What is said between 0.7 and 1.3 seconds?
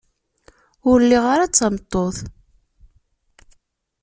Ur liɣ